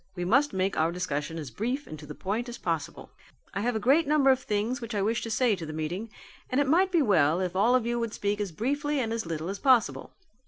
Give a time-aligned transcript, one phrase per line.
[0.15, 3.11] We must make our discussion as brief and to the point as possible.
[3.53, 6.09] I have a great number of things which I wish to say to the meeting
[6.49, 9.27] and it might be well if all of you would speak as briefly and as
[9.27, 10.11] little as possible.